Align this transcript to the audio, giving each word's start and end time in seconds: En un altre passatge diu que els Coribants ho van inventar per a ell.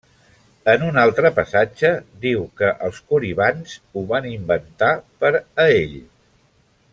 En 0.71 0.85
un 0.85 0.95
altre 1.01 1.29
passatge 1.39 1.91
diu 2.23 2.41
que 2.61 2.71
els 2.87 3.03
Coribants 3.11 3.77
ho 3.93 4.03
van 4.15 4.27
inventar 4.33 4.91
per 5.21 5.33
a 5.43 5.69
ell. 5.69 5.97